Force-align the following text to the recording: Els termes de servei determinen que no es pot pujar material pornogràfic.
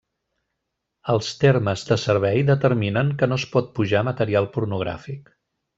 Els 1.13 1.29
termes 1.43 1.85
de 1.91 1.97
servei 2.05 2.43
determinen 2.49 3.15
que 3.21 3.31
no 3.33 3.41
es 3.43 3.49
pot 3.55 3.73
pujar 3.79 4.07
material 4.13 4.53
pornogràfic. 4.59 5.35